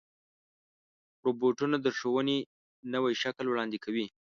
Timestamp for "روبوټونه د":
1.25-1.87